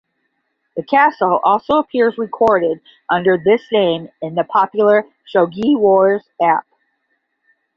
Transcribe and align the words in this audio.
The 0.75 0.81
castle 0.81 1.39
also 1.43 1.75
appears 1.75 2.17
recorded 2.17 2.81
under 3.07 3.37
this 3.37 3.61
name 3.71 4.09
in 4.23 4.33
the 4.33 4.43
popular 4.43 5.05
"Shogi 5.31 5.77
Wars" 5.77 6.27
app. 6.41 6.65